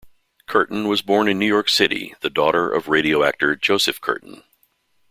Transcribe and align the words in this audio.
Curtin 0.47 0.87
was 0.87 1.03
born 1.03 1.27
in 1.27 1.37
New 1.37 1.45
York 1.45 1.69
City, 1.69 2.15
the 2.21 2.31
daughter 2.31 2.73
of 2.73 2.87
radio 2.87 3.21
actor 3.23 3.55
Joseph 3.55 4.01
Curtin. 4.01 4.41